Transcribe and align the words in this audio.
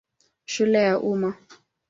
Shule 0.45 0.79
ya 0.83 0.99
Umma. 0.99 1.37